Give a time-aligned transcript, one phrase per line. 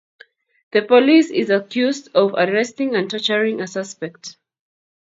[0.71, 4.35] The police is accused of arresting and torturing a suspect.